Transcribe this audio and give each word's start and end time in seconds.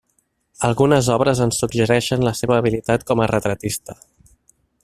Algunes 0.69 1.09
obres 1.15 1.43
ens 1.45 1.59
suggereixen 1.63 2.25
la 2.31 2.35
seva 2.41 2.57
habilitat 2.61 3.07
com 3.11 3.21
a 3.27 3.31
retratista. 3.37 4.01